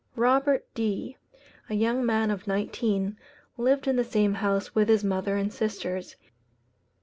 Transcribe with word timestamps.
Robert 0.15 0.65
D, 0.73 1.15
a 1.69 1.75
young 1.75 2.03
man 2.03 2.31
of 2.31 2.47
nineteen, 2.47 3.19
lived 3.55 3.87
in 3.87 3.97
the 3.97 4.03
same 4.03 4.33
house 4.33 4.73
with 4.73 4.89
his 4.89 5.03
mother 5.03 5.37
and 5.37 5.53
sisters. 5.53 6.15